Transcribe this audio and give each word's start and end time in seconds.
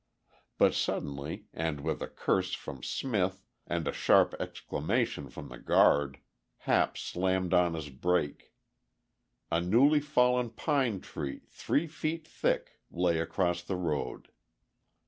But 0.57 0.73
suddenly 0.73 1.45
and 1.53 1.79
with 1.81 2.01
a 2.01 2.07
curse 2.07 2.55
from 2.55 2.81
Smith 2.81 3.45
and 3.67 3.87
a 3.87 3.93
sharp 3.93 4.33
exclamation 4.39 5.29
from 5.29 5.49
the 5.49 5.59
guard, 5.59 6.17
Hap 6.65 6.97
slammed 6.97 7.53
on 7.53 7.75
his 7.75 7.89
brake. 7.91 8.51
A 9.51 9.61
newly 9.61 9.99
fallen 9.99 10.49
pine 10.49 11.01
tree, 11.01 11.41
three 11.45 11.85
feet 11.85 12.25
thick, 12.27 12.79
lay 12.89 13.19
across 13.19 13.61
the 13.61 13.75
road. 13.77 14.29